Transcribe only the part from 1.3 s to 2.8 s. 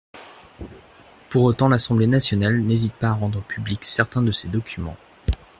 autant, l’Assemblée nationale